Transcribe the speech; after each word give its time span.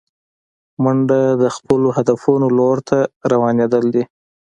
منډه 0.83 1.19
د 1.41 1.43
خپلو 1.55 1.87
هدفونو 1.97 2.47
لور 2.57 2.77
ته 2.89 2.97
روانېدل 3.31 3.83
دي 3.95 4.03